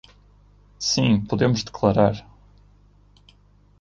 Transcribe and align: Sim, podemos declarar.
Sim, 0.79 1.21
podemos 1.23 1.63
declarar. 1.63 2.25